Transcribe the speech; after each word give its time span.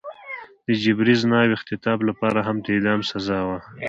د 0.65 0.67
جبري 0.83 1.15
زنا 1.21 1.39
او 1.45 1.53
اختطاف 1.57 1.99
لپاره 2.09 2.39
هم 2.47 2.57
د 2.61 2.67
اعدام 2.75 2.99
سزا 3.11 3.39
وه. 3.47 3.59